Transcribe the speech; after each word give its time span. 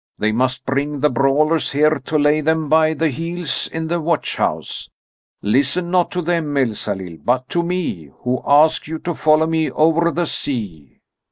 "They 0.17 0.31
must 0.31 0.65
bring 0.65 1.01
the 1.01 1.11
brawlers 1.11 1.73
here 1.73 1.99
to 2.05 2.17
lay 2.17 2.41
them 2.41 2.69
by 2.69 2.95
the 2.95 3.09
heels 3.09 3.67
in 3.71 3.85
the 3.87 4.01
watch 4.01 4.35
house. 4.37 4.89
Listen 5.43 5.91
not 5.91 6.09
to 6.09 6.23
them, 6.23 6.57
Elsalill, 6.57 7.19
but 7.23 7.47
to 7.49 7.61
me, 7.61 8.09
who 8.23 8.41
ask 8.43 8.87
you 8.87 8.97
to 8.97 9.13
follow 9.13 9.45
me 9.45 9.69
over 9.69 10.09
the 10.09 10.25
sea!" 10.25 11.01